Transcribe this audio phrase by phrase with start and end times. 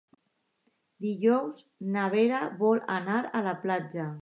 [1.05, 1.59] Dijous
[1.97, 4.11] na Vera vol anar a la platja.